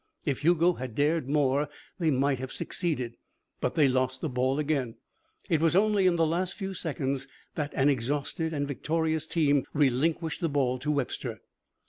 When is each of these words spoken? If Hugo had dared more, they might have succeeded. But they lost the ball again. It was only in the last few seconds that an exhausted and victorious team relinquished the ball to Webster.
If 0.25 0.39
Hugo 0.39 0.73
had 0.73 0.95
dared 0.95 1.29
more, 1.29 1.69
they 1.99 2.09
might 2.09 2.39
have 2.39 2.51
succeeded. 2.51 3.17
But 3.59 3.75
they 3.75 3.87
lost 3.87 4.19
the 4.21 4.29
ball 4.29 4.57
again. 4.57 4.95
It 5.47 5.61
was 5.61 5.75
only 5.75 6.07
in 6.07 6.15
the 6.15 6.25
last 6.25 6.55
few 6.55 6.73
seconds 6.73 7.27
that 7.53 7.71
an 7.75 7.87
exhausted 7.87 8.51
and 8.51 8.67
victorious 8.67 9.27
team 9.27 9.63
relinquished 9.73 10.41
the 10.41 10.49
ball 10.49 10.79
to 10.79 10.89
Webster. 10.89 11.41